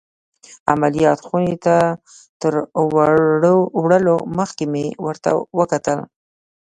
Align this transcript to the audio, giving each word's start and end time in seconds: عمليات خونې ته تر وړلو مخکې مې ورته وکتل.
عمليات 0.71 1.19
خونې 1.27 1.55
ته 1.65 1.75
تر 2.41 2.53
وړلو 3.81 4.15
مخکې 4.37 4.65
مې 4.71 4.85
ورته 5.05 5.29
وکتل. 5.57 5.99